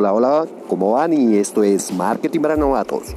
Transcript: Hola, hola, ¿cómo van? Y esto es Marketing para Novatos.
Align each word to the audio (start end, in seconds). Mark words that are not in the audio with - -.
Hola, 0.00 0.12
hola, 0.12 0.46
¿cómo 0.68 0.92
van? 0.92 1.12
Y 1.12 1.38
esto 1.38 1.64
es 1.64 1.92
Marketing 1.92 2.38
para 2.38 2.54
Novatos. 2.54 3.16